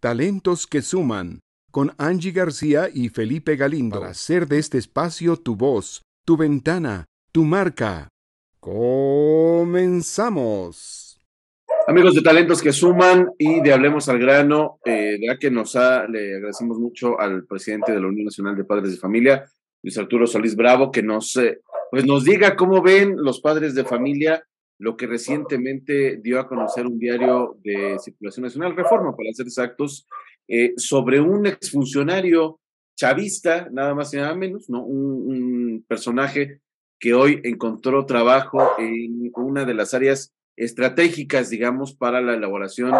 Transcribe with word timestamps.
Talentos 0.00 0.68
que 0.68 0.80
suman 0.80 1.40
con 1.72 1.92
Angie 1.98 2.30
García 2.30 2.88
y 2.92 3.08
Felipe 3.08 3.56
Galindo 3.56 3.98
para 3.98 4.12
hacer 4.12 4.46
de 4.46 4.60
este 4.60 4.78
espacio 4.78 5.36
tu 5.36 5.56
voz, 5.56 6.02
tu 6.24 6.36
ventana, 6.36 7.06
tu 7.32 7.42
marca. 7.42 8.08
Comenzamos. 8.60 9.66
Amigos 11.88 12.14
de 12.14 12.22
Talentos 12.22 12.62
que 12.62 12.72
Suman 12.72 13.28
y 13.38 13.60
de 13.60 13.72
Hablemos 13.72 14.08
al 14.08 14.20
Grano, 14.20 14.78
eh, 14.84 15.18
ya 15.20 15.36
que 15.36 15.50
nos 15.50 15.74
ha, 15.74 16.06
le 16.06 16.36
agradecemos 16.36 16.78
mucho 16.78 17.18
al 17.18 17.44
presidente 17.44 17.90
de 17.90 18.00
la 18.00 18.06
Unión 18.06 18.26
Nacional 18.26 18.54
de 18.56 18.62
Padres 18.62 18.92
de 18.92 18.98
Familia, 18.98 19.46
Luis 19.82 19.98
Arturo 19.98 20.28
Solís 20.28 20.54
Bravo, 20.54 20.92
que 20.92 21.02
nos, 21.02 21.34
eh, 21.36 21.60
pues 21.90 22.06
nos 22.06 22.22
diga 22.22 22.54
cómo 22.54 22.82
ven 22.82 23.16
los 23.16 23.40
padres 23.40 23.74
de 23.74 23.82
familia 23.82 24.44
lo 24.78 24.96
que 24.96 25.06
recientemente 25.06 26.18
dio 26.18 26.38
a 26.38 26.48
conocer 26.48 26.86
un 26.86 26.98
diario 26.98 27.58
de 27.62 27.98
circulación 27.98 28.44
nacional, 28.44 28.76
Reforma, 28.76 29.16
para 29.16 29.32
ser 29.32 29.46
exactos, 29.46 30.06
eh, 30.46 30.72
sobre 30.76 31.20
un 31.20 31.46
exfuncionario 31.46 32.60
chavista, 32.96 33.68
nada 33.70 33.94
más 33.94 34.12
y 34.14 34.16
nada 34.16 34.34
menos, 34.34 34.70
¿no? 34.70 34.84
Un, 34.84 35.84
personaje 35.86 36.60
que 36.98 37.14
hoy 37.14 37.40
encontró 37.44 38.04
trabajo 38.04 38.72
en 38.78 39.30
una 39.36 39.64
de 39.64 39.74
las 39.74 39.94
áreas 39.94 40.34
estratégicas, 40.56 41.50
digamos, 41.50 41.94
para 41.94 42.20
la 42.20 42.34
elaboración 42.34 42.92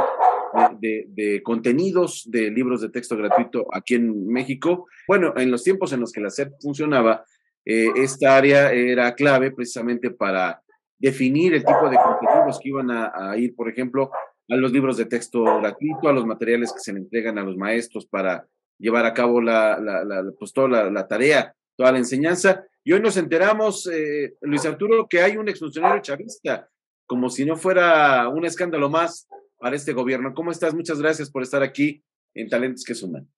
de, 0.81 1.43
contenidos 1.43 2.25
de 2.31 2.51
libros 2.51 2.81
de 2.81 2.91
texto 2.91 3.17
gratuito 3.17 3.67
aquí 3.73 3.97
en 3.97 4.27
México. 4.29 4.87
Bueno, 5.07 5.35
en 5.37 5.51
los 5.51 5.65
tiempos 5.65 5.93
en 5.93 6.01
los 6.01 6.13
que 6.13 6.21
la 6.21 6.31
SEP 6.31 6.53
funcionaba, 6.61 7.25
eh, 7.65 7.89
esta 7.97 8.37
área 8.37 8.73
era 8.73 9.15
clave 9.15 9.51
precisamente 9.51 10.11
para 10.11 10.63
definir 10.99 11.55
el 11.55 11.65
tipo 11.65 11.89
de 11.89 11.97
contenidos 11.97 12.59
que 12.61 12.69
iban 12.69 12.91
a, 12.91 13.37
ir, 13.37 13.55
por 13.55 13.69
ejemplo, 13.69 14.11
a 14.49 14.57
los 14.57 14.73
libros 14.73 14.97
de 14.97 15.07
texto 15.07 15.43
gratuito, 15.45 16.09
a 16.09 16.13
los 16.13 16.27
materiales 16.27 16.73
que 16.73 16.81
se 16.81 16.93
le 16.93 17.01
entregan 17.01 17.39
a 17.39 17.45
los 17.45 17.57
maestros 17.57 18.07
para 18.07 18.47
llevar 18.79 19.07
a 19.07 19.15
cabo 19.15 19.41
la, 19.41 19.79
la, 19.79 20.25
pues 20.39 20.53
toda 20.53 20.91
la, 20.91 21.09
tarea, 21.09 21.55
toda 21.77 21.93
la 21.93 21.99
enseñanza. 21.99 22.65
Y 22.83 22.93
hoy 22.93 23.01
nos 23.01 23.17
enteramos, 23.17 23.89
eh, 23.93 24.35
Luis 24.41 24.65
Arturo, 24.65 25.07
que 25.09 25.21
hay 25.21 25.37
un 25.37 25.49
exfuncionario 25.49 26.03
chavista, 26.03 26.69
como 27.07 27.29
si 27.29 27.45
no 27.45 27.57
fuera 27.57 28.29
un 28.29 28.45
escándalo 28.45 28.89
más 28.89 29.29
para 29.59 29.77
este 29.77 29.93
gobierno. 29.93 30.35
¿Cómo 30.35 30.51
estás? 30.51 30.75
Muchas 30.75 31.01
gracias 31.01 31.31
por 31.31 31.43
estar 31.43 31.63
aquí 31.63 32.03
en 32.35 32.49
Talentos 32.49 32.85
que 32.85 32.95
Suman. 32.95 33.29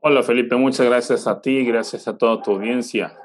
Hola 0.00 0.22
Felipe, 0.22 0.56
muchas 0.56 0.86
gracias 0.86 1.26
a 1.26 1.40
ti, 1.40 1.64
gracias 1.64 2.08
a 2.08 2.18
toda 2.18 2.42
tu 2.42 2.52
audiencia 2.52 3.16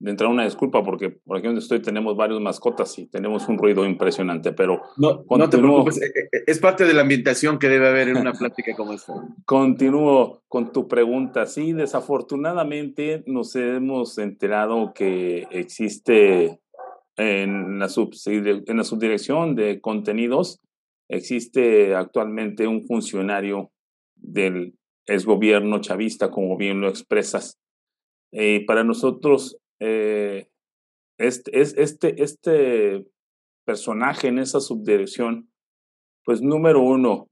de 0.00 0.10
entrar 0.10 0.30
una 0.30 0.44
disculpa 0.44 0.82
porque 0.82 1.10
por 1.10 1.36
aquí 1.36 1.46
donde 1.46 1.60
estoy 1.60 1.80
tenemos 1.80 2.16
varios 2.16 2.40
mascotas 2.40 2.98
y 2.98 3.06
tenemos 3.06 3.46
un 3.48 3.58
ruido 3.58 3.84
impresionante, 3.84 4.52
pero 4.52 4.80
no, 4.96 5.24
no 5.28 5.50
te 5.50 5.58
preocupes, 5.58 6.00
eh, 6.00 6.10
eh, 6.32 6.42
es 6.46 6.58
parte 6.58 6.86
de 6.86 6.94
la 6.94 7.02
ambientación 7.02 7.58
que 7.58 7.68
debe 7.68 7.88
haber 7.88 8.08
en 8.08 8.16
una 8.16 8.32
plática 8.32 8.74
como 8.74 8.94
esta. 8.94 9.12
Continúo 9.44 10.42
con 10.48 10.72
tu 10.72 10.88
pregunta. 10.88 11.44
Sí, 11.44 11.74
desafortunadamente 11.74 13.22
nos 13.26 13.54
hemos 13.56 14.16
enterado 14.16 14.94
que 14.94 15.46
existe 15.50 16.60
en 17.16 17.78
la, 17.78 17.88
en 17.94 18.76
la 18.76 18.84
subdirección 18.84 19.54
de 19.54 19.82
contenidos, 19.82 20.60
existe 21.08 21.94
actualmente 21.94 22.66
un 22.66 22.86
funcionario 22.86 23.70
del 24.16 24.74
exgobierno 25.04 25.80
chavista, 25.80 26.30
como 26.30 26.56
bien 26.56 26.80
lo 26.80 26.88
expresas. 26.88 27.58
Eh, 28.32 28.64
para 28.64 28.84
nosotros 28.84 29.58
eh, 29.80 30.48
este, 31.18 31.60
este, 31.60 32.22
este 32.22 33.06
personaje 33.64 34.28
en 34.28 34.38
esa 34.38 34.60
subdirección, 34.60 35.50
pues 36.24 36.40
número 36.40 36.80
uno, 36.82 37.28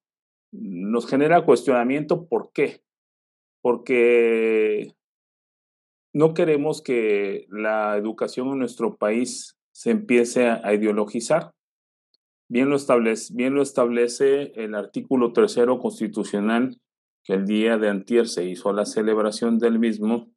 nos 0.53 1.07
genera 1.07 1.45
cuestionamiento. 1.45 2.27
¿Por 2.27 2.53
qué? 2.53 2.83
Porque 3.63 4.95
no 6.13 6.35
queremos 6.35 6.83
que 6.83 7.47
la 7.51 7.97
educación 7.97 8.49
en 8.49 8.59
nuestro 8.59 8.97
país 8.97 9.57
se 9.73 9.91
empiece 9.91 10.49
a, 10.49 10.75
ideologizar. 10.75 11.53
Bien 12.51 12.71
lo, 12.71 12.77
establece, 12.77 13.33
bien 13.35 13.55
lo 13.55 13.63
establece 13.63 14.53
el 14.55 14.75
artículo 14.75 15.33
tercero 15.33 15.79
constitucional 15.79 16.81
que 17.25 17.35
el 17.35 17.47
día 17.47 17.77
de 17.77 17.91
antier 17.91 18.27
se 18.27 18.45
hizo 18.45 18.73
la 18.73 18.87
celebración 18.87 19.59
del 19.59 19.79
mismo, 19.79 20.31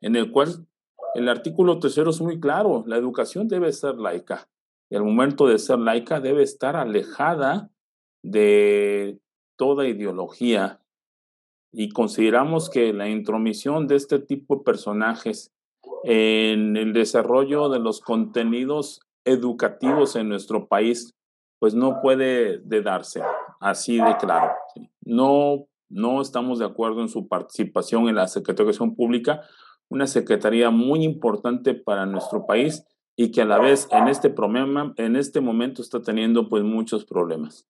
en 0.00 0.16
el 0.16 0.30
cual 0.30 0.66
el 1.14 1.28
artículo 1.28 1.78
tercero 1.78 2.10
es 2.10 2.20
muy 2.20 2.40
claro, 2.40 2.84
la 2.86 2.96
educación 2.96 3.48
debe 3.48 3.72
ser 3.72 3.96
laica. 3.96 4.48
Y 4.90 4.96
al 4.96 5.04
momento 5.04 5.46
de 5.46 5.58
ser 5.58 5.78
laica 5.78 6.20
debe 6.20 6.42
estar 6.42 6.76
alejada 6.76 7.70
de 8.22 9.18
toda 9.56 9.86
ideología. 9.86 10.80
Y 11.72 11.90
consideramos 11.90 12.70
que 12.70 12.92
la 12.92 13.08
intromisión 13.08 13.86
de 13.86 13.96
este 13.96 14.18
tipo 14.18 14.56
de 14.56 14.62
personajes 14.62 15.52
en 16.04 16.76
el 16.76 16.92
desarrollo 16.92 17.68
de 17.68 17.80
los 17.80 18.00
contenidos 18.00 19.00
educativos 19.24 20.16
en 20.16 20.28
nuestro 20.28 20.68
país, 20.68 21.14
pues 21.58 21.74
no 21.74 22.00
puede 22.00 22.58
de 22.58 22.82
darse 22.82 23.22
así 23.60 23.96
de 23.96 24.16
claro. 24.16 24.52
No, 25.02 25.66
no 25.90 26.22
estamos 26.22 26.58
de 26.58 26.66
acuerdo 26.66 27.02
en 27.02 27.08
su 27.08 27.28
participación 27.28 28.08
en 28.08 28.14
la 28.14 28.28
Secretaría 28.28 28.64
de 28.66 28.70
Educación 28.70 28.94
Pública 28.94 29.42
una 29.88 30.06
secretaría 30.06 30.70
muy 30.70 31.04
importante 31.04 31.74
para 31.74 32.06
nuestro 32.06 32.46
país 32.46 32.84
y 33.16 33.32
que 33.32 33.42
a 33.42 33.44
la 33.44 33.58
vez 33.58 33.88
en 33.90 34.08
este 34.08 34.30
problema, 34.30 34.94
en 34.96 35.16
este 35.16 35.40
momento 35.40 35.82
está 35.82 36.00
teniendo 36.00 36.48
pues 36.48 36.62
muchos 36.62 37.04
problemas. 37.04 37.66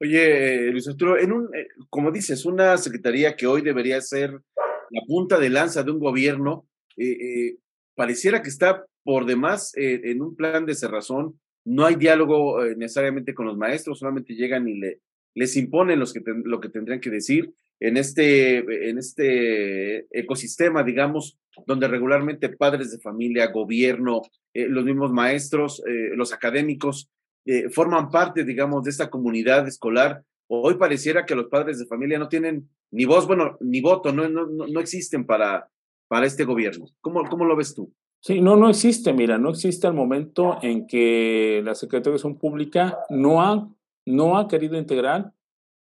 Oye, 0.00 0.70
Luis 0.70 0.86
Arturo, 0.88 1.18
en 1.18 1.32
un, 1.32 1.44
eh, 1.54 1.68
como 1.88 2.12
dices, 2.12 2.44
una 2.44 2.76
secretaría 2.76 3.34
que 3.34 3.46
hoy 3.46 3.62
debería 3.62 4.00
ser 4.00 4.30
la 4.30 5.00
punta 5.06 5.38
de 5.38 5.50
lanza 5.50 5.82
de 5.82 5.90
un 5.90 5.98
gobierno, 5.98 6.68
eh, 6.96 7.10
eh, 7.10 7.56
pareciera 7.94 8.42
que 8.42 8.50
está 8.50 8.84
por 9.02 9.24
demás 9.24 9.72
en 9.76 10.20
un 10.20 10.36
plan 10.36 10.66
de 10.66 10.74
cerrazón. 10.74 11.40
No 11.64 11.86
hay 11.86 11.94
diálogo 11.94 12.62
necesariamente 12.76 13.34
con 13.34 13.46
los 13.46 13.56
maestros, 13.56 14.00
solamente 14.00 14.34
llegan 14.34 14.68
y 14.68 14.78
le, 14.78 15.00
les 15.34 15.56
imponen 15.56 16.00
los 16.00 16.12
que 16.12 16.20
lo 16.44 16.60
que 16.60 16.68
tendrían 16.68 17.00
que 17.00 17.10
decir 17.10 17.54
en 17.80 17.96
este, 17.96 18.88
en 18.88 18.98
este 18.98 20.06
ecosistema, 20.10 20.82
digamos, 20.82 21.38
donde 21.66 21.88
regularmente 21.88 22.48
padres 22.48 22.90
de 22.90 22.98
familia, 22.98 23.50
gobierno, 23.50 24.22
eh, 24.54 24.66
los 24.68 24.84
mismos 24.84 25.12
maestros, 25.12 25.82
eh, 25.86 26.10
los 26.14 26.32
académicos, 26.32 27.10
eh, 27.44 27.68
forman 27.70 28.10
parte, 28.10 28.44
digamos, 28.44 28.84
de 28.84 28.90
esta 28.90 29.08
comunidad 29.08 29.66
escolar. 29.68 30.22
Hoy 30.48 30.74
pareciera 30.74 31.24
que 31.24 31.34
los 31.34 31.46
padres 31.46 31.78
de 31.78 31.86
familia 31.86 32.18
no 32.18 32.28
tienen 32.28 32.68
ni 32.90 33.04
voz, 33.04 33.26
bueno, 33.26 33.56
ni 33.60 33.80
voto, 33.80 34.12
no, 34.12 34.28
no, 34.28 34.46
no 34.46 34.80
existen 34.80 35.24
para, 35.24 35.68
para 36.08 36.26
este 36.26 36.44
gobierno. 36.44 36.86
¿Cómo, 37.00 37.24
¿Cómo 37.24 37.44
lo 37.44 37.56
ves 37.56 37.74
tú? 37.74 37.92
Sí, 38.20 38.40
no, 38.40 38.56
no 38.56 38.68
existe, 38.68 39.12
mira, 39.12 39.38
no 39.38 39.50
existe 39.50 39.86
el 39.86 39.92
momento 39.92 40.58
en 40.62 40.86
que 40.86 41.62
la 41.64 41.74
Secretaría 41.74 42.04
de 42.04 42.10
Educación 42.16 42.38
Pública 42.38 42.98
no 43.10 43.42
ha, 43.42 43.68
no 44.04 44.36
ha 44.36 44.48
querido 44.48 44.76
integrar 44.76 45.32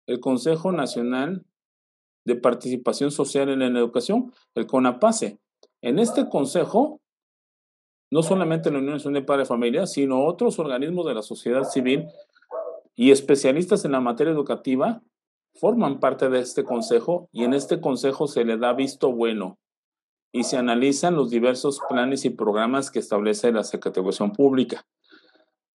el 0.05 0.19
Consejo 0.19 0.71
Nacional 0.71 1.43
de 2.27 2.35
Participación 2.35 3.09
Social 3.09 3.47
en 3.47 3.59
la 3.59 3.79
Educación, 3.79 4.33
el 4.53 4.67
CONAPASE. 4.67 5.39
En 5.81 5.97
este 5.97 6.27
consejo, 6.27 6.99
no 8.11 8.21
solamente 8.21 8.69
la 8.69 8.79
Unión 8.79 8.95
Nacional 8.95 9.21
de 9.21 9.25
Padres 9.25 9.47
de 9.47 9.53
Familia, 9.53 9.87
sino 9.87 10.25
otros 10.25 10.59
organismos 10.59 11.05
de 11.05 11.13
la 11.13 11.21
sociedad 11.21 11.63
civil 11.63 12.05
y 12.95 13.11
especialistas 13.11 13.85
en 13.85 13.93
la 13.93 14.01
materia 14.01 14.33
educativa 14.33 15.01
forman 15.53 16.01
parte 16.01 16.29
de 16.29 16.39
este 16.39 16.65
consejo 16.65 17.29
y 17.31 17.45
en 17.45 17.53
este 17.53 17.79
consejo 17.79 18.27
se 18.27 18.43
le 18.43 18.57
da 18.57 18.73
visto 18.73 19.13
bueno 19.13 19.57
y 20.33 20.43
se 20.43 20.57
analizan 20.57 21.15
los 21.15 21.29
diversos 21.29 21.79
planes 21.87 22.25
y 22.25 22.29
programas 22.29 22.91
que 22.91 22.99
establece 22.99 23.53
la 23.53 23.63
Secretaría 23.63 24.11
Pública. 24.35 24.85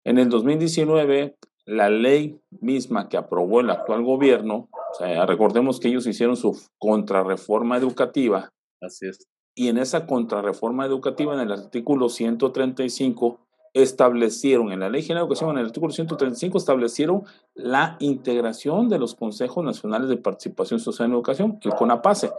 En 0.05 0.19
el 0.19 0.29
2019, 0.29 1.35
la 1.65 1.91
ley 1.91 2.41
misma 2.61 3.09
que 3.09 3.17
aprobó 3.17 3.61
el 3.61 3.71
actual 3.71 4.03
gobierno, 4.03 4.69
o 4.73 4.95
sea, 4.99 5.25
recordemos 5.27 5.81
que 5.81 5.89
ellos 5.89 6.07
hicieron 6.07 6.37
su 6.37 6.61
contrarreforma 6.79 7.77
educativa. 7.77 8.51
Así 8.81 9.07
es. 9.07 9.27
Y 9.55 9.69
en 9.69 9.79
esa 9.79 10.07
contrarreforma 10.07 10.87
educativa, 10.87 11.35
en 11.35 11.41
el 11.41 11.53
artículo 11.53 12.09
135, 12.09 13.39
establecieron, 13.75 14.73
en 14.73 14.81
la 14.81 14.91
Ley 14.91 15.03
General 15.03 15.23
de 15.23 15.27
Educación, 15.27 15.51
en 15.51 15.59
el 15.59 15.67
artículo 15.67 15.93
135, 15.93 16.59
establecieron 16.59 17.25
la 17.55 17.97
integración 18.01 18.89
de 18.89 18.99
los 18.99 19.15
Consejos 19.15 19.65
Nacionales 19.65 20.09
de 20.09 20.17
Participación 20.17 20.81
Social 20.81 21.09
en 21.09 21.15
Educación, 21.15 21.59
el 21.63 21.75
CONAPASE. 21.75 22.33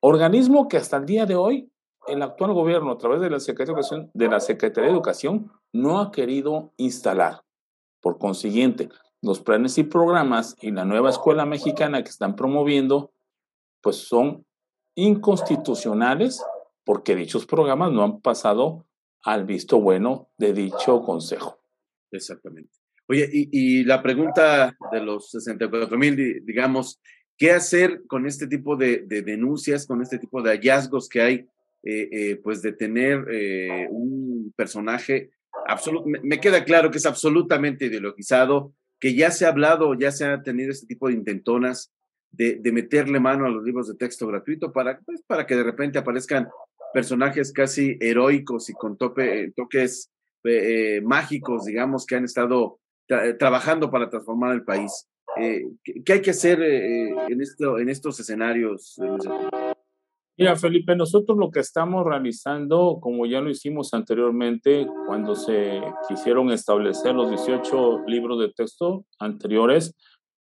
Organismo 0.00 0.68
que 0.68 0.76
hasta 0.76 0.96
el 0.96 1.06
día 1.06 1.26
de 1.26 1.34
hoy 1.34 1.70
el 2.06 2.22
actual 2.22 2.52
gobierno, 2.52 2.92
a 2.92 2.98
través 2.98 3.20
de 3.20 3.30
la 3.30 3.40
Secretaría 3.40 3.74
de 3.74 3.80
Educación, 3.80 4.10
de 4.14 4.28
la 4.28 4.40
Secretaría 4.40 4.88
de 4.88 4.94
Educación 4.94 5.52
no 5.72 6.00
ha 6.00 6.10
querido 6.10 6.72
instalar. 6.76 7.42
Por 8.00 8.18
consiguiente, 8.18 8.88
los 9.20 9.40
planes 9.40 9.78
y 9.78 9.84
programas 9.84 10.56
y 10.60 10.70
la 10.70 10.84
nueva 10.84 11.10
escuela 11.10 11.44
mexicana 11.44 12.02
que 12.02 12.10
están 12.10 12.36
promoviendo, 12.36 13.12
pues 13.80 13.96
son 13.96 14.44
inconstitucionales 14.94 16.42
porque 16.84 17.14
dichos 17.14 17.46
programas 17.46 17.92
no 17.92 18.02
han 18.02 18.20
pasado 18.20 18.86
al 19.22 19.44
visto 19.44 19.80
bueno 19.80 20.28
de 20.38 20.52
dicho 20.52 21.02
consejo. 21.02 21.60
Exactamente. 22.10 22.70
Oye, 23.08 23.28
y, 23.32 23.84
la 23.84 24.02
pregunta 24.02 24.76
de 24.92 25.00
los 25.00 25.30
64 25.30 25.96
mil, 25.96 26.44
digamos, 26.44 27.00
¿qué 27.36 27.52
hacer 27.52 28.02
con 28.06 28.26
este 28.26 28.46
tipo 28.46 28.76
de, 28.76 29.04
denuncias, 29.06 29.86
con 29.86 30.02
este 30.02 30.18
tipo 30.18 30.42
de 30.42 30.50
hallazgos 30.50 31.08
que 31.08 31.22
hay, 31.22 31.34
eh, 31.82 32.08
eh, 32.10 32.40
pues 32.42 32.60
de 32.60 32.72
tener 32.72 33.24
eh, 33.30 33.88
un 33.90 34.52
personaje, 34.54 35.30
me, 36.06 36.20
me 36.22 36.40
queda 36.40 36.64
claro 36.64 36.90
que 36.90 36.98
es 36.98 37.06
absolutamente 37.06 37.86
ideologizado, 37.86 38.72
que 39.00 39.14
ya 39.14 39.30
se 39.30 39.46
ha 39.46 39.50
hablado, 39.50 39.94
ya 39.94 40.10
se 40.10 40.24
ha 40.24 40.42
tenido 40.42 40.70
este 40.70 40.86
tipo 40.86 41.08
de 41.08 41.14
intentonas 41.14 41.92
de, 42.30 42.72
meterle 42.72 43.20
mano 43.20 43.46
a 43.46 43.50
los 43.50 43.64
libros 43.64 43.88
de 43.88 43.94
texto 43.94 44.26
gratuito 44.26 44.72
para, 44.72 45.00
pues, 45.00 45.22
para 45.22 45.46
que 45.46 45.56
de 45.56 45.62
repente 45.62 45.98
aparezcan 45.98 46.48
personajes 46.92 47.52
casi 47.52 47.96
heroicos 48.00 48.68
y 48.70 48.74
con 48.74 48.96
tope, 48.96 49.52
toques 49.56 50.10
eh, 50.44 51.00
mágicos, 51.02 51.64
digamos, 51.64 52.06
que 52.06 52.16
han 52.16 52.24
estado 52.24 52.80
trabajando 53.38 53.90
para 53.90 54.10
transformar 54.10 54.54
el 54.54 54.64
país. 54.64 55.08
Eh, 55.36 55.66
¿qué, 55.82 56.12
hay 56.12 56.22
que 56.22 56.30
hacer 56.30 56.60
eh, 56.62 57.08
en, 57.28 57.40
esto, 57.40 57.78
en 57.78 57.88
estos 57.88 58.20
escenarios? 58.20 58.98
Mira, 60.38 60.54
Felipe, 60.54 60.94
nosotros 60.94 61.36
lo 61.36 61.50
que 61.50 61.58
estamos 61.58 62.06
realizando, 62.06 62.98
como 63.00 63.26
ya 63.26 63.40
lo 63.40 63.50
hicimos 63.50 63.92
anteriormente, 63.92 64.86
cuando 65.08 65.34
se 65.34 65.82
quisieron 66.08 66.52
establecer 66.52 67.12
los 67.12 67.28
18 67.28 68.04
libros 68.06 68.38
de 68.38 68.52
texto 68.52 69.04
anteriores, 69.18 69.96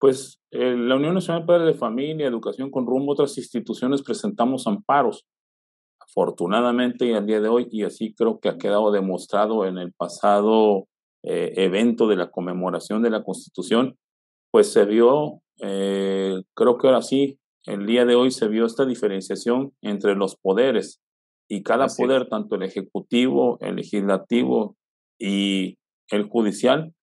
pues 0.01 0.41
eh, 0.51 0.75
la 0.77 0.97
Unión 0.97 1.15
Nacional 1.15 1.43
de 1.43 1.47
Padres 1.47 1.67
de 1.69 1.79
Familia, 1.79 2.27
Educación 2.27 2.69
con 2.69 2.85
Rumbo, 2.85 3.13
otras 3.13 3.39
instituciones 3.39 4.03
presentamos 4.03 4.67
amparos. 4.67 5.25
Afortunadamente, 6.01 7.07
y 7.07 7.13
al 7.13 7.25
día 7.25 7.41
de 7.41 7.49
hoy, 7.49 7.69
y 7.71 7.85
así 7.85 8.13
creo 8.13 8.41
que 8.41 8.49
ha 8.49 8.59
quedado 8.59 8.91
demostrado 8.91 9.67
en 9.67 9.79
el 9.79 9.93
pasado 9.93 10.89
eh, 11.23 11.53
evento 11.55 12.09
de 12.09 12.17
la 12.17 12.29
conmemoración 12.33 13.03
de 13.03 13.11
la 13.11 13.23
Constitución, 13.23 13.97
pues 14.51 14.73
se 14.73 14.85
vio, 14.85 15.43
eh, 15.61 16.43
creo 16.55 16.77
que 16.77 16.89
ahora 16.89 17.03
sí, 17.03 17.39
el 17.67 17.85
día 17.85 18.05
de 18.05 18.15
hoy 18.15 18.31
se 18.31 18.49
vio 18.49 18.65
esta 18.65 18.87
diferenciación 18.87 19.73
entre 19.83 20.15
los 20.15 20.37
poderes 20.37 21.01
y 21.49 21.63
cada 21.63 21.89
poder, 21.89 22.29
tanto 22.29 22.55
el 22.55 22.63
ejecutivo, 22.63 23.59
el 23.61 23.77
legislativo 23.77 24.77
y 25.19 25.79
el 26.11 26.29
judicial, 26.29 26.95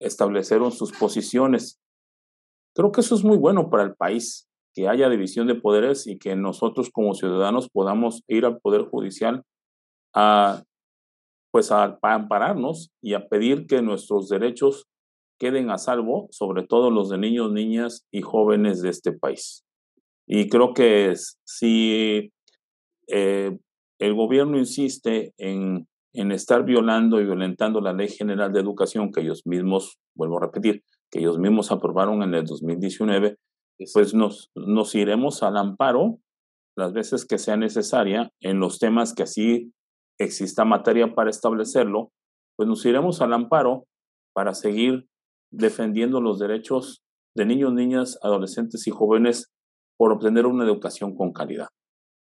establecieron 0.00 0.72
sus 0.72 0.92
posiciones. 0.92 1.80
Creo 2.74 2.92
que 2.92 3.00
eso 3.00 3.14
es 3.14 3.24
muy 3.24 3.36
bueno 3.36 3.70
para 3.70 3.84
el 3.84 3.94
país, 3.94 4.48
que 4.74 4.88
haya 4.88 5.08
división 5.08 5.46
de 5.46 5.54
poderes 5.54 6.06
y 6.06 6.18
que 6.18 6.34
nosotros 6.34 6.90
como 6.90 7.14
ciudadanos 7.14 7.68
podamos 7.70 8.22
ir 8.26 8.44
al 8.44 8.58
poder 8.58 8.82
judicial 8.82 9.42
a 10.12 10.62
pues 11.52 11.70
a 11.70 11.96
ampararnos 12.02 12.90
y 13.00 13.14
a 13.14 13.28
pedir 13.28 13.68
que 13.68 13.80
nuestros 13.80 14.28
derechos 14.28 14.88
queden 15.38 15.70
a 15.70 15.78
salvo, 15.78 16.26
sobre 16.32 16.66
todo 16.66 16.90
los 16.90 17.10
de 17.10 17.18
niños, 17.18 17.52
niñas 17.52 18.04
y 18.10 18.22
jóvenes 18.22 18.82
de 18.82 18.88
este 18.88 19.12
país. 19.12 19.64
Y 20.26 20.48
creo 20.48 20.72
que 20.72 21.14
si 21.44 22.32
eh, 23.08 23.58
el 23.98 24.14
gobierno 24.14 24.58
insiste 24.58 25.32
en, 25.36 25.86
en 26.12 26.32
estar 26.32 26.64
violando 26.64 27.20
y 27.20 27.24
violentando 27.24 27.80
la 27.80 27.92
Ley 27.92 28.08
General 28.08 28.52
de 28.52 28.60
Educación 28.60 29.12
que 29.12 29.20
ellos 29.20 29.42
mismos, 29.44 29.98
vuelvo 30.14 30.38
a 30.38 30.46
repetir, 30.46 30.82
que 31.10 31.20
ellos 31.20 31.38
mismos 31.38 31.70
aprobaron 31.70 32.22
en 32.22 32.34
el 32.34 32.44
2019, 32.44 33.36
pues 33.92 34.14
nos, 34.14 34.50
nos 34.54 34.94
iremos 34.94 35.42
al 35.42 35.56
amparo 35.56 36.18
las 36.76 36.92
veces 36.92 37.24
que 37.24 37.38
sea 37.38 37.56
necesaria 37.56 38.32
en 38.40 38.58
los 38.58 38.78
temas 38.78 39.14
que 39.14 39.24
así 39.24 39.72
exista 40.18 40.64
materia 40.64 41.14
para 41.14 41.30
establecerlo, 41.30 42.10
pues 42.56 42.68
nos 42.68 42.84
iremos 42.86 43.20
al 43.20 43.32
amparo 43.32 43.86
para 44.32 44.54
seguir 44.54 45.06
defendiendo 45.52 46.20
los 46.20 46.38
derechos 46.38 47.02
de 47.36 47.46
niños, 47.46 47.72
niñas, 47.72 48.18
adolescentes 48.22 48.86
y 48.86 48.90
jóvenes 48.90 49.52
por 49.96 50.12
obtener 50.12 50.46
una 50.46 50.64
educación 50.64 51.14
con 51.14 51.32
calidad. 51.32 51.68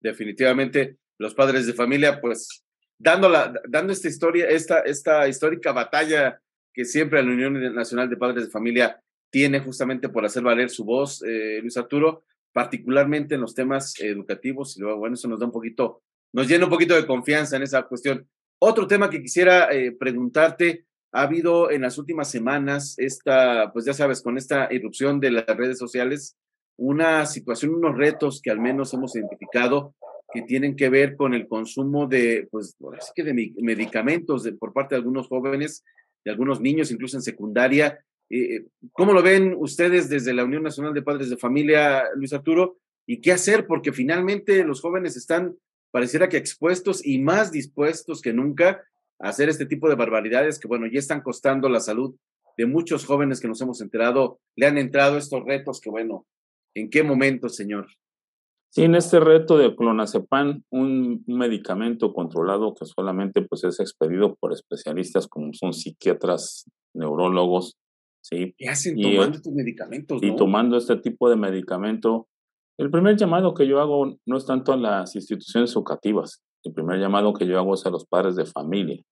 Definitivamente, 0.00 0.98
los 1.18 1.34
padres 1.34 1.66
de 1.66 1.74
familia, 1.74 2.20
pues, 2.20 2.64
dando, 2.98 3.30
dando 3.68 3.92
esta 3.92 4.08
historia, 4.08 4.48
esta, 4.48 4.80
esta 4.80 5.28
histórica 5.28 5.72
batalla 5.72 6.40
que 6.72 6.84
siempre 6.84 7.22
la 7.22 7.32
Unión 7.32 7.74
Nacional 7.74 8.08
de 8.08 8.16
Padres 8.16 8.44
de 8.44 8.50
Familia 8.50 9.00
tiene 9.30 9.60
justamente 9.60 10.08
por 10.08 10.24
hacer 10.24 10.42
valer 10.42 10.70
su 10.70 10.84
voz, 10.84 11.22
eh, 11.22 11.58
Luis 11.60 11.76
Arturo, 11.76 12.24
particularmente 12.52 13.34
en 13.34 13.40
los 13.40 13.54
temas 13.54 13.98
educativos, 14.00 14.76
y 14.76 14.80
luego, 14.80 14.98
bueno, 14.98 15.14
eso 15.14 15.28
nos 15.28 15.40
da 15.40 15.46
un 15.46 15.52
poquito, 15.52 16.02
nos 16.32 16.48
llena 16.48 16.64
un 16.64 16.70
poquito 16.70 16.94
de 16.94 17.06
confianza 17.06 17.56
en 17.56 17.62
esa 17.62 17.82
cuestión. 17.82 18.28
Otro 18.60 18.86
tema 18.86 19.10
que 19.10 19.22
quisiera 19.22 19.72
eh, 19.72 19.92
preguntarte, 19.92 20.86
ha 21.12 21.22
habido 21.22 21.70
en 21.70 21.82
las 21.82 21.98
últimas 21.98 22.30
semanas 22.30 22.94
esta, 22.98 23.72
pues 23.72 23.84
ya 23.84 23.94
sabes, 23.94 24.22
con 24.22 24.36
esta 24.36 24.68
irrupción 24.72 25.20
de 25.20 25.30
las 25.30 25.46
redes 25.46 25.78
sociales, 25.78 26.36
una 26.78 27.26
situación, 27.26 27.74
unos 27.74 27.96
retos 27.96 28.40
que 28.40 28.50
al 28.50 28.60
menos 28.60 28.94
hemos 28.94 29.14
identificado 29.14 29.94
que 30.32 30.42
tienen 30.42 30.76
que 30.76 30.88
ver 30.88 31.16
con 31.16 31.34
el 31.34 31.48
consumo 31.48 32.06
de, 32.06 32.48
pues, 32.50 32.76
así 32.98 33.12
que 33.14 33.24
de 33.24 33.52
medicamentos 33.56 34.42
de, 34.42 34.52
por 34.52 34.72
parte 34.72 34.94
de 34.94 35.00
algunos 35.00 35.26
jóvenes, 35.26 35.84
de 36.24 36.30
algunos 36.30 36.60
niños, 36.60 36.90
incluso 36.90 37.16
en 37.16 37.22
secundaria. 37.22 37.98
Eh, 38.30 38.66
¿Cómo 38.92 39.12
lo 39.12 39.22
ven 39.22 39.54
ustedes 39.58 40.08
desde 40.08 40.34
la 40.34 40.44
Unión 40.44 40.62
Nacional 40.62 40.92
de 40.92 41.02
Padres 41.02 41.30
de 41.30 41.38
Familia, 41.38 42.04
Luis 42.14 42.32
Arturo? 42.32 42.78
¿Y 43.06 43.20
qué 43.20 43.32
hacer? 43.32 43.66
Porque 43.66 43.92
finalmente 43.92 44.62
los 44.64 44.82
jóvenes 44.82 45.16
están, 45.16 45.56
pareciera 45.90 46.28
que 46.28 46.36
expuestos 46.36 47.04
y 47.04 47.18
más 47.18 47.50
dispuestos 47.50 48.20
que 48.20 48.34
nunca 48.34 48.84
a 49.18 49.30
hacer 49.30 49.48
este 49.48 49.66
tipo 49.66 49.88
de 49.88 49.94
barbaridades 49.94 50.58
que, 50.58 50.68
bueno, 50.68 50.86
ya 50.86 50.98
están 50.98 51.22
costando 51.22 51.68
la 51.70 51.80
salud 51.80 52.14
de 52.58 52.66
muchos 52.66 53.06
jóvenes 53.06 53.40
que 53.40 53.48
nos 53.48 53.60
hemos 53.62 53.80
enterado, 53.80 54.40
le 54.56 54.66
han 54.66 54.76
entrado 54.76 55.16
estos 55.16 55.44
retos 55.44 55.80
que, 55.80 55.90
bueno, 55.90 56.26
¿En 56.78 56.90
qué 56.90 57.02
momento, 57.02 57.48
señor? 57.48 57.88
Sí, 58.70 58.84
en 58.84 58.94
este 58.94 59.18
reto 59.18 59.58
de 59.58 59.74
clonazepam, 59.74 60.62
un, 60.70 61.24
medicamento 61.26 62.12
controlado 62.12 62.74
que 62.74 62.84
solamente 62.84 63.42
pues, 63.42 63.64
es 63.64 63.80
expedido 63.80 64.36
por 64.36 64.52
especialistas 64.52 65.26
como 65.26 65.52
son 65.54 65.72
psiquiatras, 65.72 66.70
neurólogos, 66.94 67.76
¿sí? 68.20 68.54
¿Qué 68.56 68.68
hacen 68.68 69.00
tomando 69.00 69.36
estos 69.36 69.52
medicamentos? 69.52 70.22
Y 70.22 70.36
tomando 70.36 70.76
este 70.76 70.96
tipo 70.96 71.28
de 71.28 71.36
medicamento. 71.36 72.28
El 72.78 72.90
primer 72.90 73.16
llamado 73.16 73.54
que 73.54 73.66
yo 73.66 73.80
hago 73.80 74.18
no 74.24 74.36
es 74.36 74.46
tanto 74.46 74.72
a 74.72 74.76
las 74.76 75.16
instituciones 75.16 75.72
educativas, 75.72 76.44
el 76.62 76.72
primer 76.72 77.00
llamado 77.00 77.32
que 77.32 77.46
yo 77.46 77.58
hago 77.58 77.74
es 77.74 77.84
a 77.86 77.90
los 77.90 78.06
padres 78.06 78.36
de 78.36 78.46
familia. 78.46 79.02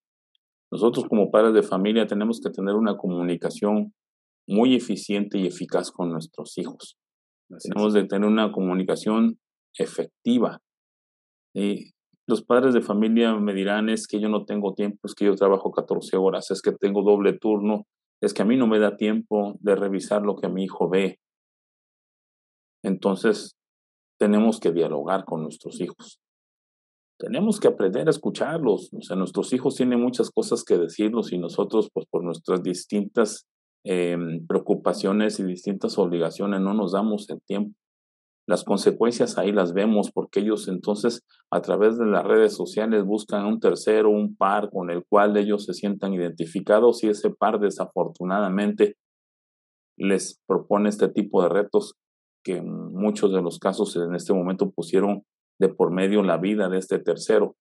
Nosotros 0.70 1.06
como 1.08 1.32
padres 1.32 1.54
de 1.54 1.62
familia 1.62 2.06
tenemos 2.06 2.40
que 2.40 2.50
tener 2.50 2.74
una 2.74 2.96
comunicación 2.96 3.92
muy 4.46 4.76
eficiente 4.76 5.38
y 5.38 5.46
eficaz 5.46 5.90
con 5.90 6.12
nuestros 6.12 6.56
hijos. 6.58 6.96
Tenemos 7.48 7.94
de 7.94 8.04
tener 8.04 8.28
una 8.28 8.52
comunicación 8.52 9.38
efectiva. 9.78 10.60
Y 11.54 11.92
los 12.26 12.42
padres 12.42 12.74
de 12.74 12.82
familia 12.82 13.34
me 13.36 13.54
dirán, 13.54 13.88
es 13.88 14.06
que 14.06 14.20
yo 14.20 14.28
no 14.28 14.44
tengo 14.44 14.74
tiempo, 14.74 14.98
es 15.04 15.14
que 15.14 15.26
yo 15.26 15.34
trabajo 15.36 15.70
14 15.70 16.16
horas, 16.16 16.50
es 16.50 16.60
que 16.60 16.72
tengo 16.72 17.02
doble 17.02 17.38
turno, 17.38 17.86
es 18.20 18.34
que 18.34 18.42
a 18.42 18.44
mí 18.44 18.56
no 18.56 18.66
me 18.66 18.78
da 18.78 18.96
tiempo 18.96 19.56
de 19.60 19.76
revisar 19.76 20.22
lo 20.22 20.36
que 20.36 20.48
mi 20.48 20.64
hijo 20.64 20.88
ve. 20.88 21.18
Entonces, 22.82 23.56
tenemos 24.18 24.58
que 24.58 24.72
dialogar 24.72 25.24
con 25.24 25.42
nuestros 25.42 25.80
hijos. 25.80 26.20
Tenemos 27.18 27.60
que 27.60 27.68
aprender 27.68 28.08
a 28.08 28.10
escucharlos. 28.10 28.90
O 28.92 29.02
sea, 29.02 29.16
nuestros 29.16 29.52
hijos 29.52 29.76
tienen 29.76 30.00
muchas 30.00 30.30
cosas 30.30 30.64
que 30.64 30.76
decirnos 30.76 31.32
y 31.32 31.38
nosotros, 31.38 31.88
pues 31.92 32.06
por 32.10 32.22
nuestras 32.24 32.62
distintas 32.62 33.46
Em, 33.88 34.44
preocupaciones 34.48 35.38
y 35.38 35.44
distintas 35.44 35.96
obligaciones, 35.96 36.60
no 36.60 36.74
nos 36.74 36.90
damos 36.90 37.30
el 37.30 37.40
tiempo. 37.42 37.78
Las 38.44 38.64
consecuencias 38.64 39.38
ahí 39.38 39.52
las 39.52 39.74
vemos 39.74 40.10
porque 40.10 40.40
ellos 40.40 40.66
entonces 40.66 41.24
a 41.52 41.62
través 41.62 41.96
de 41.96 42.04
las 42.04 42.24
redes 42.24 42.52
sociales 42.52 43.04
buscan 43.04 43.46
un 43.46 43.60
tercero, 43.60 44.10
un 44.10 44.34
par 44.34 44.70
con 44.70 44.90
el 44.90 45.04
cual 45.08 45.36
ellos 45.36 45.66
se 45.66 45.72
sientan 45.72 46.14
identificados 46.14 47.04
y 47.04 47.10
ese 47.10 47.30
par 47.30 47.60
desafortunadamente 47.60 48.96
les 49.96 50.40
propone 50.48 50.88
este 50.88 51.08
tipo 51.08 51.40
de 51.44 51.48
retos 51.48 51.94
que 52.42 52.62
muchos 52.62 53.32
de 53.32 53.40
los 53.40 53.60
casos 53.60 53.94
en 53.94 54.16
este 54.16 54.32
momento 54.32 54.68
pusieron 54.68 55.22
de 55.60 55.68
por 55.68 55.92
medio 55.92 56.24
la 56.24 56.38
vida 56.38 56.68
de 56.68 56.78
este 56.78 56.98
tercero 56.98 57.54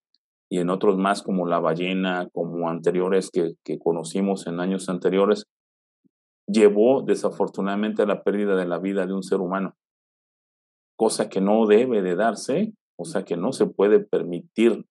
y 0.50 0.58
en 0.58 0.72
otros 0.72 0.98
más 0.98 1.22
como 1.22 1.46
la 1.46 1.60
ballena, 1.60 2.29
como 2.34 2.67
anteriores 2.67 3.29
que 3.32 3.79
conocimos 3.79 4.48
en 4.48 4.60
años 4.60 4.89
anteriores, 4.89 5.46
llevó 6.47 7.01
desafortunadamente 7.01 8.03
a 8.03 8.05
la 8.05 8.23
pérdida 8.23 8.55
de 8.55 8.65
la 8.65 8.79
vida 8.79 9.05
de 9.05 9.13
un 9.13 9.23
ser 9.23 9.39
humano, 9.39 9.75
cosa 10.95 11.29
que 11.29 11.41
no 11.41 11.65
debe 11.65 12.01
de 12.01 12.15
darse, 12.15 12.73
o 12.97 13.05
sea 13.05 13.23
que 13.23 13.37
no 13.37 13.51
se 13.51 13.67
puede 13.67 13.99
permitir 13.99 14.85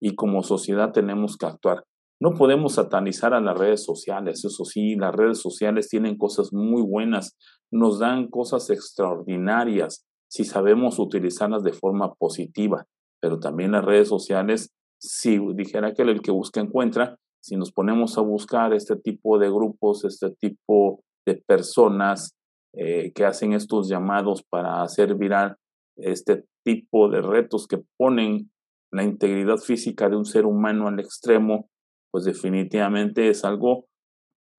y 0.00 0.14
como 0.14 0.42
sociedad 0.42 0.92
tenemos 0.92 1.36
que 1.36 1.46
actuar. 1.46 1.84
No 2.20 2.32
podemos 2.32 2.74
satanizar 2.74 3.34
a 3.34 3.40
las 3.40 3.58
redes 3.58 3.84
sociales, 3.84 4.44
eso 4.44 4.64
sí, 4.64 4.96
las 4.96 5.14
redes 5.14 5.38
sociales 5.38 5.88
tienen 5.88 6.16
cosas 6.16 6.52
muy 6.52 6.82
buenas, 6.82 7.36
nos 7.70 7.98
dan 7.98 8.28
cosas 8.28 8.70
extraordinarias 8.70 10.06
si 10.28 10.44
sabemos 10.44 10.98
utilizarlas 10.98 11.62
de 11.62 11.72
forma 11.72 12.14
positiva, 12.14 12.86
pero 13.20 13.38
también 13.38 13.72
las 13.72 13.84
redes 13.84 14.08
sociales, 14.08 14.72
si 14.98 15.38
dijera 15.54 15.92
que 15.92 16.02
el 16.02 16.22
que 16.22 16.30
busca 16.30 16.60
encuentra, 16.60 17.18
si 17.46 17.56
nos 17.56 17.70
ponemos 17.70 18.18
a 18.18 18.22
buscar 18.22 18.74
este 18.74 18.96
tipo 18.96 19.38
de 19.38 19.48
grupos, 19.48 20.04
este 20.04 20.30
tipo 20.30 21.04
de 21.24 21.36
personas 21.36 22.34
eh, 22.74 23.12
que 23.12 23.24
hacen 23.24 23.52
estos 23.52 23.88
llamados 23.88 24.42
para 24.42 24.82
hacer 24.82 25.14
viral 25.14 25.56
este 25.96 26.44
tipo 26.64 27.08
de 27.08 27.22
retos 27.22 27.68
que 27.68 27.80
ponen 27.96 28.50
la 28.90 29.04
integridad 29.04 29.58
física 29.58 30.08
de 30.08 30.16
un 30.16 30.24
ser 30.24 30.44
humano 30.44 30.88
al 30.88 30.98
extremo, 30.98 31.68
pues 32.10 32.24
definitivamente 32.24 33.28
es 33.28 33.44
algo, 33.44 33.86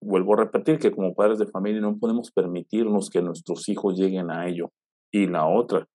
vuelvo 0.02 0.32
a 0.32 0.44
repetir, 0.44 0.78
que 0.78 0.90
como 0.90 1.14
padres 1.14 1.38
de 1.38 1.46
familia 1.46 1.82
no 1.82 1.98
podemos 1.98 2.30
permitirnos 2.30 3.10
que 3.10 3.20
nuestros 3.20 3.68
hijos 3.68 3.98
lleguen 3.98 4.30
a 4.30 4.48
ello. 4.48 4.70
Y 5.12 5.26
la 5.26 5.46
otra, 5.46 5.86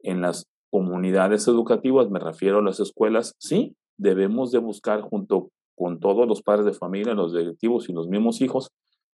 en 0.00 0.20
las 0.20 0.48
comunidades 0.72 1.46
educativas, 1.46 2.10
me 2.10 2.18
refiero 2.18 2.58
a 2.58 2.62
las 2.62 2.80
escuelas, 2.80 3.36
sí, 3.38 3.76
debemos 3.96 4.50
de 4.50 4.58
buscar 4.58 5.02
junto 5.02 5.50
con 5.76 6.00
todos 6.00 6.26
los 6.28 6.42
padres 6.42 6.64
de 6.64 6.72
familia, 6.72 7.14
los 7.14 7.32
directivos 7.32 7.88
y 7.88 7.92
los 7.92 8.08
mismos 8.08 8.40
hijos, 8.40 8.70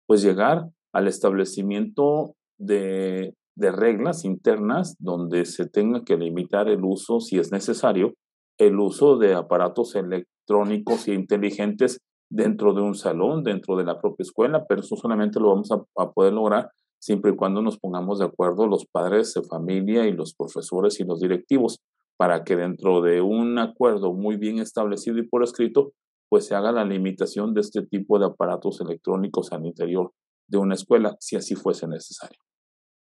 pues 0.07 0.23
llegar 0.23 0.69
al 0.93 1.09
establecimiento 1.09 2.35
de, 2.59 3.35
reglas 3.57 4.25
internas 4.25 4.97
donde 4.99 5.45
se 5.47 5.67
tenga 5.67 6.05
que 6.05 6.17
limitar 6.17 6.69
el 6.69 6.85
uso, 6.85 7.21
si 7.21 7.39
es 7.39 7.53
necesario, 7.53 8.15
el 8.59 8.79
uso 8.79 9.17
de 9.17 9.35
aparatos 9.35 9.95
electrónicos 9.95 11.09
e 11.09 11.15
inteligentes 11.15 12.01
dentro 12.31 12.75
de 12.75 12.83
un 12.83 12.95
salón, 12.95 13.45
dentro 13.45 13.77
de 13.77 13.85
la 13.85 14.01
propia 14.01 14.25
escuela, 14.25 14.65
pero 14.67 14.81
eso 14.81 14.97
solamente 14.97 15.41
lo 15.41 15.49
vamos 15.49 15.71
a, 15.71 16.11
poder 16.13 16.33
lograr 16.33 16.71
siempre 16.99 17.33
y 17.33 17.37
cuando 17.37 17.63
nos 17.63 17.79
pongamos 17.79 18.19
de 18.19 18.27
acuerdo 18.27 18.67
los 18.67 18.87
padres 18.87 19.33
de 19.35 19.43
familia 19.43 20.07
y 20.07 20.13
los 20.13 20.35
profesores 20.35 20.99
y 21.01 21.05
los 21.05 21.21
directivos, 21.21 21.81
para 22.17 22.45
que 22.45 22.57
dentro 22.57 23.03
de 23.03 23.21
un 23.21 23.59
acuerdo 23.59 24.13
muy 24.13 24.37
bien 24.37 24.59
establecido 24.59 25.19
y 25.19 25.29
por 25.29 25.43
escrito, 25.43 25.93
pues 26.29 26.47
se 26.47 26.55
haga 26.55 26.73
la 26.73 26.85
limitación 26.85 27.55
de 27.55 27.61
este 27.61 27.83
tipo 27.83 28.19
de 28.19 28.27
aparatos 28.27 28.81
electrónicos 28.81 29.53
al 29.53 29.67
interior 29.67 30.13
de 30.49 30.59
una 30.59 30.75
escuela, 30.75 31.17
si 31.21 31.37
así 31.37 31.55
fuese 31.55 31.87
necesario. 31.87 32.39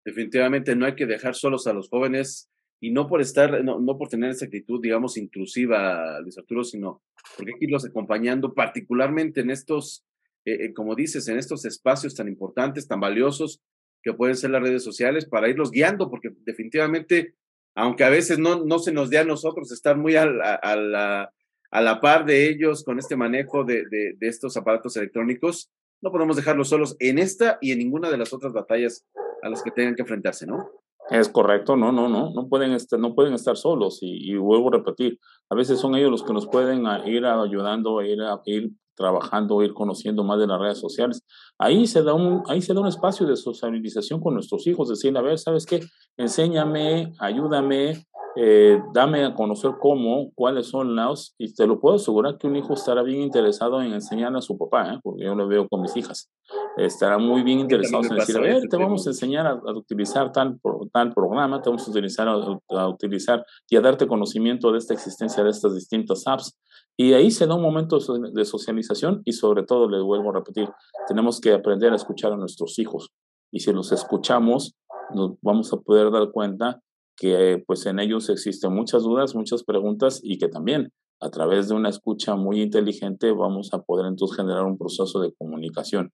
Definitivamente 0.03 0.75
no 0.75 0.85
hay 0.85 0.95
que 0.95 1.05
dejar 1.05 1.35
solos 1.35 1.67
a 1.67 1.73
los 1.73 1.89
jóvenes 1.89 2.49
y 2.79 2.91
no 2.91 3.07
por 3.07 3.21
estar, 3.21 3.63
no, 3.63 3.79
no 3.79 3.97
por 3.97 4.09
tener 4.09 4.31
esa 4.31 4.45
actitud, 4.45 4.79
digamos, 4.81 5.17
intrusiva, 5.17 6.19
Luis 6.21 6.37
Arturo, 6.37 6.63
sino 6.63 7.01
porque 7.35 7.53
hay 7.53 7.59
que 7.59 7.65
irlos 7.65 7.85
acompañando, 7.85 8.53
particularmente 8.53 9.41
en 9.41 9.49
estos, 9.49 10.05
eh, 10.45 10.65
eh, 10.65 10.73
como 10.73 10.95
dices, 10.95 11.27
en 11.27 11.37
estos 11.37 11.65
espacios 11.65 12.13
tan 12.13 12.27
importantes, 12.27 12.87
tan 12.87 12.99
valiosos 12.99 13.61
que 14.03 14.13
pueden 14.13 14.35
ser 14.35 14.51
las 14.51 14.61
redes 14.61 14.83
sociales, 14.83 15.25
para 15.25 15.49
irlos 15.49 15.71
guiando, 15.71 16.11
porque 16.11 16.29
definitivamente, 16.45 17.33
aunque 17.75 18.03
a 18.03 18.09
veces 18.09 18.37
no, 18.37 18.63
no 18.63 18.77
se 18.77 18.91
nos 18.91 19.09
dé 19.09 19.17
a 19.17 19.23
nosotros 19.23 19.71
estar 19.71 19.97
muy 19.97 20.15
a, 20.15 20.23
a 20.23 20.75
la, 20.75 21.33
a 21.75 21.81
la 21.81 21.99
par 21.99 22.23
de 22.25 22.47
ellos 22.49 22.85
con 22.85 22.99
este 22.99 23.17
manejo 23.17 23.65
de, 23.65 23.83
de, 23.89 24.13
de 24.17 24.27
estos 24.27 24.55
aparatos 24.55 24.95
electrónicos, 24.95 25.69
no 26.01 26.09
podemos 26.09 26.37
dejarlos 26.37 26.69
solos 26.69 26.95
en 26.99 27.19
esta 27.19 27.57
y 27.59 27.73
en 27.73 27.79
ninguna 27.79 28.09
de 28.09 28.17
las 28.17 28.31
otras 28.31 28.53
batallas 28.53 29.05
a 29.43 29.49
las 29.49 29.61
que 29.61 29.71
tengan 29.71 29.93
que 29.93 30.03
enfrentarse, 30.03 30.47
¿no? 30.47 30.69
Es 31.09 31.27
correcto, 31.27 31.75
no, 31.75 31.91
no, 31.91 32.07
no, 32.07 32.31
no 32.33 32.47
pueden 32.47 32.71
estar, 32.71 32.97
no 32.97 33.13
pueden 33.13 33.33
estar 33.33 33.57
solos 33.57 33.99
y, 34.01 34.31
y 34.31 34.37
vuelvo 34.37 34.69
a 34.69 34.77
repetir, 34.77 35.19
a 35.49 35.55
veces 35.55 35.77
son 35.77 35.95
ellos 35.95 36.09
los 36.09 36.23
que 36.23 36.31
nos 36.31 36.47
pueden 36.47 36.85
ir 37.07 37.25
ayudando, 37.25 37.99
a 37.99 38.07
ir, 38.07 38.21
a 38.21 38.41
ir 38.45 38.71
trabajando, 38.95 39.61
ir 39.61 39.73
conociendo 39.73 40.23
más 40.23 40.39
de 40.39 40.47
las 40.47 40.59
redes 40.59 40.79
sociales. 40.79 41.25
Ahí 41.57 41.87
se 41.87 42.01
da 42.03 42.13
un, 42.13 42.43
ahí 42.47 42.61
se 42.61 42.73
da 42.73 42.79
un 42.79 42.87
espacio 42.87 43.27
de 43.27 43.35
socialización 43.35 44.21
con 44.21 44.33
nuestros 44.33 44.65
hijos, 44.65 44.87
decir, 44.87 45.15
a 45.17 45.21
ver, 45.21 45.37
¿sabes 45.37 45.65
qué? 45.65 45.81
Enséñame, 46.15 47.11
ayúdame, 47.19 48.05
eh, 48.37 48.81
dame 48.93 49.23
a 49.23 49.33
conocer 49.33 49.75
cómo, 49.79 50.31
cuáles 50.35 50.67
son 50.67 50.93
los, 50.93 51.33
y 51.37 51.53
te 51.53 51.65
lo 51.65 51.79
puedo 51.79 51.95
asegurar 51.95 52.37
que 52.37 52.47
un 52.47 52.57
hijo 52.57 52.73
estará 52.73 53.01
bien 53.01 53.21
interesado 53.21 53.81
en 53.81 53.93
enseñarle 53.93 54.39
a 54.39 54.41
su 54.41 54.57
papá, 54.57 54.93
¿eh? 54.93 54.99
porque 55.01 55.23
yo 55.23 55.35
lo 55.35 55.47
veo 55.47 55.69
con 55.69 55.81
mis 55.81 55.95
hijas, 55.95 56.29
estará 56.75 57.17
muy 57.17 57.43
bien 57.43 57.59
interesado 57.59 58.03
en 58.03 58.15
decir, 58.15 58.35
a 58.35 58.41
ver, 58.41 58.67
te 58.69 58.75
vamos 58.75 59.07
a 59.07 59.11
enseñar 59.11 59.47
a, 59.47 59.55
utilizar 59.71 60.33
tal, 60.33 60.59
tal 60.91 61.13
programa, 61.13 61.61
te 61.61 61.69
vamos 61.69 61.87
a 61.87 61.91
utilizar 61.91 62.27
a, 62.27 62.87
utilizar 62.89 63.45
y 63.69 63.77
a 63.77 63.81
darte 63.81 64.05
conocimiento 64.05 64.69
de 64.71 64.79
esta 64.79 64.93
existencia 64.93 65.41
de 65.41 65.51
estas 65.51 65.73
distintas 65.73 66.27
apps. 66.27 66.57
Y 66.97 67.13
ahí 67.13 67.31
se 67.31 67.47
da 67.47 67.55
un 67.55 67.61
momento 67.61 67.99
de 67.99 68.45
socialización 68.45 69.21
y 69.25 69.33
sobre 69.33 69.63
todo, 69.63 69.89
les 69.89 70.01
vuelvo 70.01 70.31
a 70.31 70.35
repetir, 70.35 70.69
tenemos 71.07 71.39
que 71.39 71.53
aprender 71.53 71.93
a 71.93 71.97
escuchar 71.97 72.33
a 72.33 72.37
nuestros 72.37 72.79
hijos. 72.79 73.11
Y 73.51 73.59
si 73.59 73.71
los 73.71 73.91
escuchamos, 73.91 74.75
nos 75.13 75.33
vamos 75.41 75.71
a 75.71 75.77
poder 75.77 76.11
dar 76.11 76.31
cuenta 76.31 76.81
que 77.17 77.63
pues 77.65 77.85
en 77.85 77.99
ellos 77.99 78.29
existen 78.29 78.73
muchas 78.73 79.03
dudas, 79.03 79.35
muchas 79.35 79.63
preguntas 79.63 80.19
y 80.23 80.37
que 80.37 80.47
también 80.47 80.91
a 81.21 81.29
través 81.29 81.69
de 81.69 81.75
una 81.75 81.89
escucha 81.89 82.35
muy 82.35 82.61
inteligente 82.61 83.31
vamos 83.31 83.69
a 83.73 83.81
poder 83.81 84.05
entonces 84.05 84.37
generar 84.37 84.65
un 84.65 84.77
proceso 84.77 85.19
de 85.21 85.33
comunicación. 85.33 86.11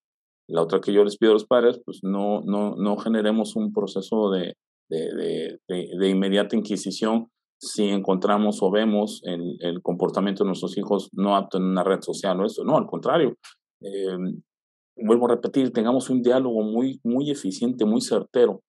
La 0.47 0.61
otra 0.61 0.79
que 0.79 0.93
yo 0.93 1.03
les 1.03 1.17
pido 1.17 1.31
a 1.31 1.35
los 1.35 1.45
padres, 1.45 1.81
pues 1.83 1.99
no, 2.03 2.41
no, 2.41 2.75
no 2.75 2.97
generemos 2.97 3.55
un 3.55 3.73
proceso 3.73 4.29
de, 4.31 4.55
de, 4.89 5.59
de, 5.67 6.09
inmediata 6.09 6.55
inquisición 6.55 7.27
si 7.57 7.87
encontramos 7.87 8.61
o 8.61 8.71
vemos 8.71 9.21
el, 9.23 9.81
comportamiento 9.81 10.43
de 10.43 10.49
nuestros 10.49 10.77
hijos 10.77 11.09
no 11.13 11.35
apto 11.35 11.57
en 11.57 11.63
una 11.63 11.83
red 11.83 12.01
social 12.01 12.39
o 12.41 12.45
esto. 12.45 12.63
No, 12.63 12.77
al 12.77 12.85
contrario. 12.85 13.37
Eh, 13.81 14.17
vuelvo 14.97 15.27
a 15.27 15.35
repetir, 15.35 15.71
tengamos 15.71 16.09
un 16.09 16.21
diálogo 16.21 16.63
muy, 16.63 16.99
muy 17.03 17.31
eficiente, 17.31 17.85
muy 17.85 18.01
certero 18.01 18.61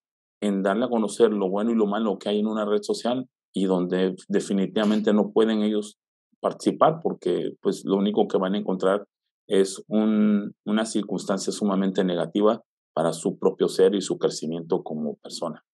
en 0.42 0.62
darle 0.62 0.84
a 0.84 0.88
conocer 0.88 1.30
lo 1.32 1.48
bueno 1.48 1.70
y 1.70 1.74
lo 1.74 1.86
malo 1.86 2.18
que 2.18 2.28
hay 2.28 2.40
en 2.40 2.46
una 2.46 2.64
red 2.64 2.82
social 2.82 3.26
y 3.54 3.64
donde 3.64 4.14
definitivamente 4.28 5.12
no 5.12 5.30
pueden 5.30 5.62
ellos 5.62 5.98
participar 6.40 6.98
porque 7.02 7.52
pues 7.60 7.84
lo 7.84 7.96
único 7.96 8.26
que 8.26 8.38
van 8.38 8.54
a 8.54 8.58
encontrar 8.58 9.06
es 9.46 9.82
un, 9.86 10.54
una 10.64 10.84
circunstancia 10.84 11.52
sumamente 11.52 12.04
negativa 12.04 12.60
para 12.92 13.12
su 13.12 13.38
propio 13.38 13.68
ser 13.68 13.94
y 13.94 14.00
su 14.00 14.18
crecimiento 14.18 14.82
como 14.82 15.16
persona. 15.16 15.64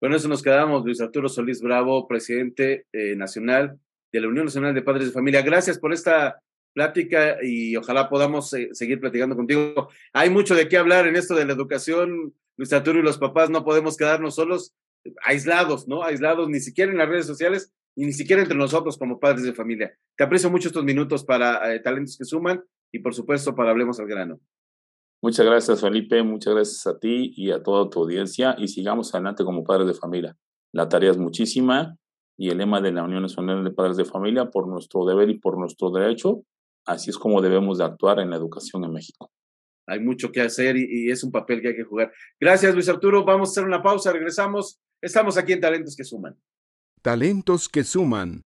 Bueno, 0.00 0.16
eso 0.16 0.28
nos 0.28 0.42
quedamos, 0.42 0.84
Luis 0.84 1.00
Arturo 1.00 1.28
Solís 1.28 1.62
Bravo, 1.62 2.06
presidente 2.06 2.86
eh, 2.92 3.16
nacional 3.16 3.78
de 4.12 4.20
la 4.20 4.28
Unión 4.28 4.44
Nacional 4.44 4.74
de 4.74 4.82
Padres 4.82 5.06
de 5.06 5.12
Familia. 5.12 5.40
Gracias 5.40 5.78
por 5.78 5.94
esta 5.94 6.40
plática 6.74 7.38
y 7.42 7.74
ojalá 7.76 8.10
podamos 8.10 8.52
eh, 8.52 8.68
seguir 8.72 9.00
platicando 9.00 9.34
contigo. 9.34 9.88
Hay 10.12 10.28
mucho 10.28 10.54
de 10.54 10.68
qué 10.68 10.76
hablar 10.76 11.06
en 11.06 11.16
esto 11.16 11.34
de 11.34 11.46
la 11.46 11.54
educación 11.54 12.34
Luis 12.56 12.72
Arturo 12.72 12.98
y 12.98 13.02
los 13.02 13.18
papás 13.18 13.50
no 13.50 13.64
podemos 13.64 13.96
quedarnos 13.96 14.36
solos, 14.36 14.74
aislados, 15.24 15.88
¿no? 15.88 16.02
Aislados 16.02 16.48
ni 16.48 16.60
siquiera 16.60 16.92
en 16.92 16.98
las 16.98 17.08
redes 17.08 17.26
sociales 17.26 17.72
y 17.96 18.06
ni 18.06 18.12
siquiera 18.12 18.42
entre 18.42 18.56
nosotros 18.56 18.96
como 18.96 19.18
padres 19.18 19.44
de 19.44 19.54
familia. 19.54 19.92
Te 20.16 20.24
aprecio 20.24 20.50
mucho 20.50 20.68
estos 20.68 20.84
minutos 20.84 21.24
para 21.24 21.74
eh, 21.74 21.80
Talentos 21.80 22.16
que 22.16 22.24
Suman 22.24 22.62
y 22.92 23.00
por 23.00 23.14
supuesto 23.14 23.54
para 23.54 23.70
Hablemos 23.70 23.98
al 23.98 24.06
Grano. 24.06 24.40
Muchas 25.22 25.46
gracias, 25.46 25.80
Felipe. 25.80 26.22
Muchas 26.22 26.54
gracias 26.54 26.86
a 26.86 26.98
ti 26.98 27.32
y 27.36 27.50
a 27.50 27.62
toda 27.62 27.88
tu 27.88 28.00
audiencia 28.00 28.54
y 28.58 28.68
sigamos 28.68 29.14
adelante 29.14 29.44
como 29.44 29.64
padres 29.64 29.86
de 29.86 29.94
familia. 29.94 30.36
La 30.72 30.88
tarea 30.88 31.10
es 31.10 31.18
muchísima 31.18 31.96
y 32.36 32.50
el 32.50 32.58
lema 32.58 32.80
de 32.80 32.92
la 32.92 33.04
Unión 33.04 33.22
Nacional 33.22 33.64
de 33.64 33.70
Padres 33.70 33.96
de 33.96 34.04
Familia, 34.04 34.50
por 34.50 34.66
nuestro 34.66 35.06
deber 35.06 35.30
y 35.30 35.38
por 35.38 35.56
nuestro 35.56 35.90
derecho, 35.90 36.42
así 36.84 37.10
es 37.10 37.16
como 37.16 37.40
debemos 37.40 37.78
de 37.78 37.84
actuar 37.84 38.18
en 38.18 38.30
la 38.30 38.36
educación 38.36 38.82
en 38.84 38.92
México 38.92 39.30
hay 39.86 40.00
mucho 40.00 40.32
que 40.32 40.40
hacer 40.40 40.76
y, 40.76 41.10
es 41.10 41.24
un 41.24 41.32
papel 41.32 41.60
que 41.60 41.68
hay 41.68 41.76
que 41.76 41.84
jugar. 41.84 42.12
Gracias, 42.40 42.74
Luis 42.74 42.88
Arturo. 42.88 43.24
Vamos 43.24 43.48
a 43.48 43.52
hacer 43.52 43.64
una 43.64 43.82
pausa, 43.82 44.12
regresamos. 44.12 44.80
Estamos 45.02 45.36
aquí 45.36 45.52
en 45.52 45.60
Talentos 45.60 45.96
que 45.96 46.04
Suman. 46.04 46.36
Talentos 47.02 47.68
que 47.68 47.84
Suman 47.84 48.44